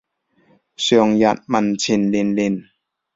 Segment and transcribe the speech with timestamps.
[0.77, 2.63] 上日文前練練